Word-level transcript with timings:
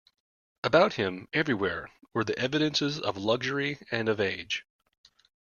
About 0.63 0.93
him, 0.93 1.27
everywhere, 1.31 1.91
were 2.11 2.23
the 2.23 2.35
evidences 2.39 2.99
of 2.99 3.17
luxury 3.19 3.77
and 3.91 4.09
of 4.09 4.19
age. 4.19 4.65